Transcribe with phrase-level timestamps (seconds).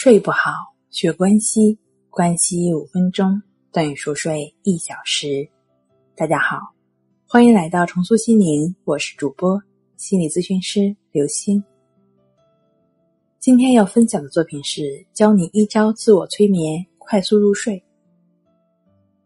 [0.00, 0.52] 睡不好，
[0.90, 1.76] 学关西，
[2.08, 5.48] 关西五分钟等于熟睡一小时。
[6.14, 6.56] 大家好，
[7.26, 9.60] 欢迎来到重塑心灵，我是主播
[9.96, 11.60] 心理咨询师刘星。
[13.40, 17.82] 今天要分享的作品是教你一招自我催眠，快速入睡。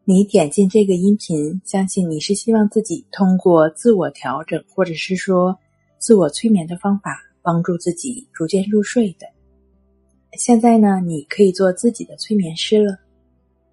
[0.05, 5.55] 你点进这个音频，相信你是希望自己通过自我调整，或者是说
[5.99, 9.27] 自我催眠的方法，帮助自己逐渐入睡的。
[10.39, 12.99] 现在呢，你可以做自己的催眠师了，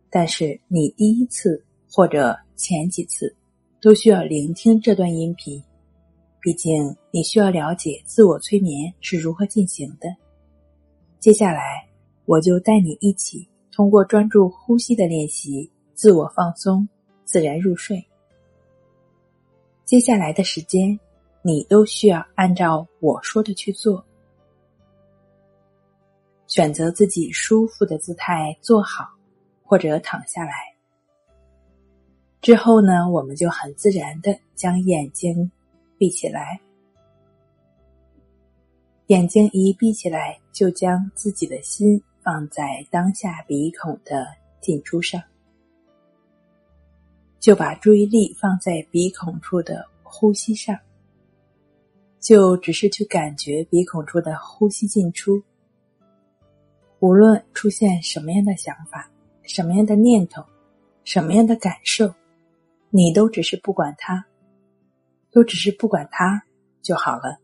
[0.10, 3.34] 但是你第一次或者前几次
[3.82, 5.64] 都需要聆听这段音频，
[6.42, 10.10] 毕竟你需要了解自我催眠是如何进行的。
[11.18, 11.88] 接下来，
[12.26, 16.88] 我就带你一起通过专注呼吸的练习，自我放松，
[17.24, 18.06] 自然入睡。
[19.86, 21.00] 接下来的时间，
[21.42, 24.06] 你都需要按照我说的去做。
[26.50, 29.06] 选择自己舒服的姿态坐好，
[29.64, 30.52] 或者躺下来。
[32.42, 35.52] 之后呢，我们就很自然的将眼睛
[35.96, 36.60] 闭起来。
[39.08, 44.26] 眼睛一闭起来，就将自己的心放在当下鼻孔的
[44.60, 45.22] 进出上，
[47.40, 50.76] 就把注意力放在鼻孔处的呼吸上，
[52.20, 55.44] 就只是去感觉鼻孔处的呼吸进出。
[57.00, 59.10] 无论出现什么样的想法、
[59.44, 60.44] 什么样的念头、
[61.06, 62.14] 什么样的感受，
[62.90, 64.26] 你都只是不管它，
[65.32, 66.44] 都只是不管它
[66.82, 67.40] 就好了。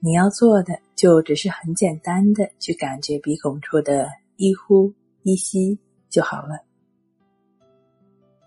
[0.00, 5.78] 你要做的就只是很简单的去感觉鼻孔处的一呼一吸
[6.10, 6.60] 就好了，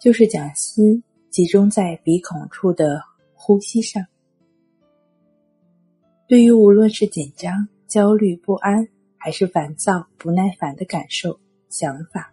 [0.02, 3.02] 就是将心集中在鼻孔处的
[3.34, 4.06] 呼吸上。
[6.28, 8.86] 对于无论是紧张、焦虑、不安。
[9.26, 12.32] 还是烦躁、不耐烦的感受、想法，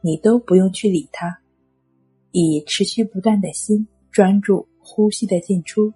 [0.00, 1.36] 你都不用去理它，
[2.30, 5.92] 以持续不断的心专注呼吸的进出。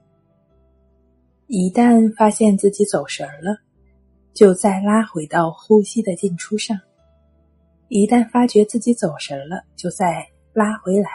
[1.47, 3.57] 一旦发现自己走神儿了，
[4.33, 6.77] 就再拉回到呼吸的进出上；
[7.87, 11.11] 一旦发觉自己走神了，就再拉回来。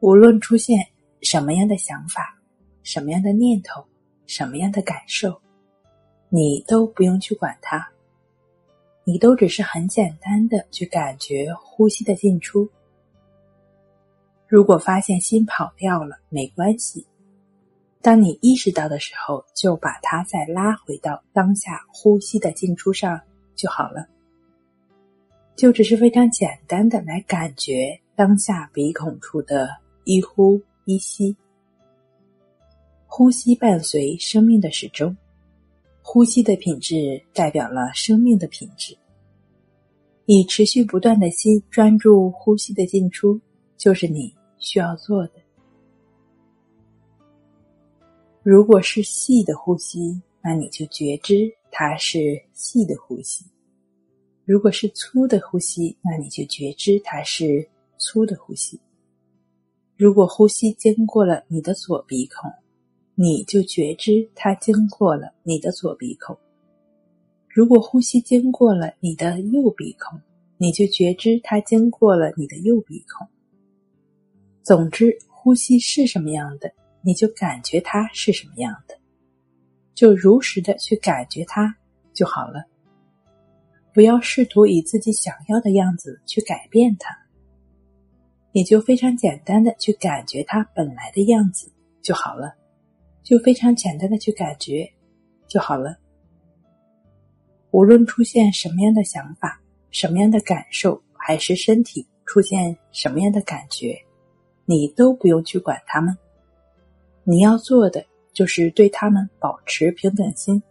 [0.00, 0.78] 无论出现
[1.20, 2.40] 什么样的想法、
[2.82, 3.84] 什么样的念头、
[4.24, 5.43] 什么样的感受。
[6.36, 7.88] 你都不用去管它，
[9.04, 12.68] 你都只是很简单的去感觉呼吸的进出。
[14.48, 17.06] 如果发现心跑掉了，没关系。
[18.02, 23.20] 当你意识到的时候，就把它再拉回到当下呼吸的进出上
[23.54, 24.04] 就好了。
[25.54, 29.68] 就只是非常简单的来感觉当下鼻孔处的
[30.02, 31.36] 一呼一吸，
[33.06, 35.16] 呼吸伴随生命的始终。
[36.06, 38.96] 呼吸的品质代表了生命的品质。
[40.26, 43.40] 以持续不断的心专注呼吸的进出，
[43.78, 45.32] 就是你需要做的。
[48.42, 53.42] 如果是细的呼吸，那你就觉知它是细的呼吸；
[54.44, 57.66] 如果是粗的呼吸，那你就觉知它是
[57.96, 58.78] 粗的呼吸。
[59.96, 62.52] 如果呼吸经过了你的左鼻孔。
[63.16, 66.36] 你就觉知它经过了你的左鼻孔。
[67.48, 70.20] 如果呼吸经过了你的右鼻孔，
[70.56, 73.28] 你就觉知它经过了你的右鼻孔。
[74.62, 76.72] 总之，呼吸是什么样的，
[77.02, 78.98] 你就感觉它是什么样的，
[79.94, 81.76] 就如实的去感觉它
[82.12, 82.64] 就好了。
[83.92, 87.16] 不要试图以自己想要的样子去改变它，
[88.50, 91.70] 你就非常简单的去感觉它本来的样子
[92.02, 92.56] 就好了。
[93.24, 94.88] 就非常简单的去感觉
[95.48, 95.96] 就好了。
[97.72, 103.98] 无论出现什么样的想法、什么样的感受，还是身体出现什么样的感觉，
[104.66, 106.16] 你都不用去管他们。
[107.24, 110.62] 你要做的就是对他们保持平等心，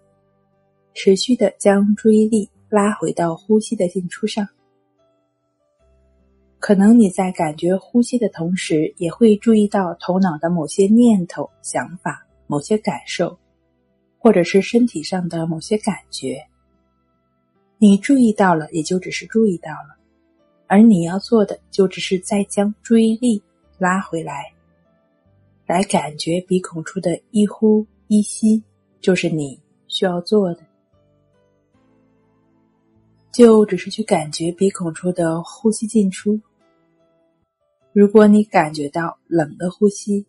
[0.93, 4.47] 持续的将注意力拉回到呼吸的进出上。
[6.59, 12.22] 可能你在感觉呼吸的同时，也会注意到头脑的某些念头、想法。
[12.47, 13.37] 某些感受，
[14.19, 16.45] 或者是身体上的某些感觉，
[17.77, 19.97] 你注意到了，也就只是注意到了，
[20.67, 23.41] 而你要做的，就只是再将注意力
[23.77, 24.53] 拉回来，
[25.65, 28.63] 来感觉鼻孔处的一呼一吸，
[29.01, 30.61] 就是你需要做的，
[33.31, 36.39] 就只是去感觉鼻孔处的呼吸进出。
[37.91, 40.25] 如果你感觉到冷的呼吸，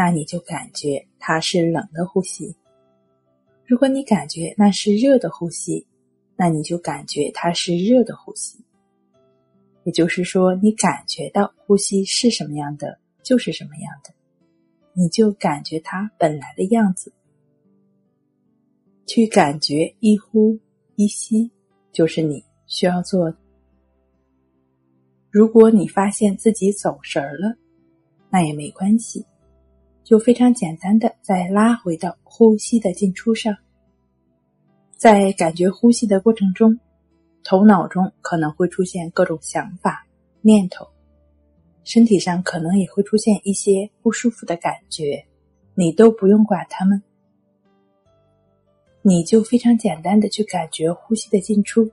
[0.00, 1.06] 那你就感觉。
[1.18, 2.56] 它是冷的呼吸。
[3.66, 5.86] 如果你感觉那是热的呼吸，
[6.36, 8.58] 那你就感觉它是热的呼吸。
[9.84, 14.14] 也就是说，你感觉到呼吸是什么样的，就是什么样的，
[14.94, 17.12] 你就感觉它本来的样子，
[19.06, 20.58] 去感觉一呼
[20.96, 21.50] 一吸，
[21.92, 23.36] 就是你需要做的。
[25.30, 27.54] 如果你发现自己走神儿了，
[28.30, 29.26] 那也没关系，
[30.10, 33.56] 就非常简单的再拉回到呼吸的进出上，
[34.96, 36.76] 在感觉呼吸的过程中。
[37.44, 40.04] 头脑中可能会出现各种想法、
[40.40, 40.84] 念头，
[41.84, 45.24] 身体上可能也会出现一些不舒服的感觉，
[45.74, 47.00] 你都不用管他们，
[49.02, 51.88] 你就非常简单的去感觉呼吸的进出，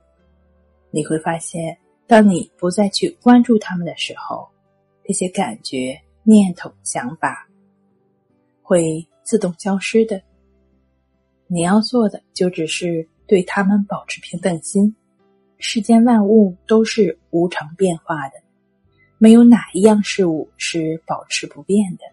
[0.90, 1.78] 你会发现，
[2.08, 4.48] 当你不再去关注他们的时候，
[5.04, 7.47] 这些感觉、念头、想法
[8.68, 10.20] 会自动消失的。
[11.46, 14.94] 你要做的就只是对他们保持平等心。
[15.56, 18.34] 世间万物都是无常变化的，
[19.16, 22.04] 没有哪一样事物是保持不变的，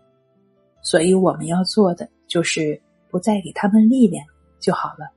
[0.81, 4.25] 所以我们要做的就是不再给他们力量
[4.61, 5.11] 就好了。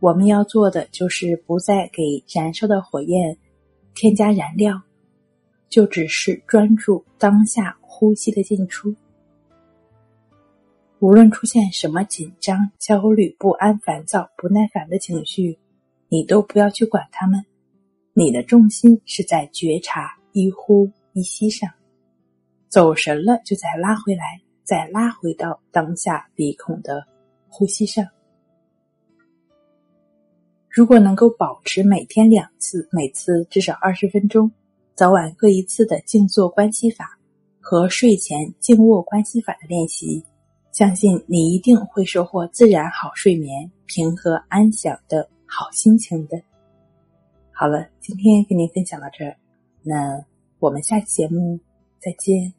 [0.00, 3.38] 我们要做的就是不再给燃烧的火焰
[3.94, 4.78] 添加燃料，
[5.70, 8.94] 就只是专注当下呼吸的进出。
[11.00, 15.58] 无论出现什么紧张、焦虑、不安、烦躁、不耐烦的情绪。
[16.10, 17.44] 你都不要去管他们，
[18.14, 21.70] 你的重心是在觉察一呼一吸上，
[22.68, 27.04] 走神了就再拉回来，再拉回到当下鼻孔的
[27.46, 28.06] 呼吸上。
[30.70, 34.50] 如果能够保持每天两次，每次至少二十分钟，
[34.94, 37.18] 早晚各一次的静坐观息法
[37.60, 40.24] 和睡前静卧观息法的练习，
[40.78, 45.28] 相信你一定会收获自然好睡眠、平和安详的。
[45.44, 46.40] 好心情的。
[47.50, 49.36] 好了，今天跟您分享到这儿，
[49.82, 50.24] 那
[50.60, 51.58] 我们下期节目
[51.98, 52.57] 再见。